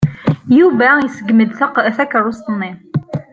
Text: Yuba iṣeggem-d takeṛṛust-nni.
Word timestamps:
Yuba 0.57 0.87
iṣeggem-d 1.07 1.51
takeṛṛust-nni. 1.97 2.71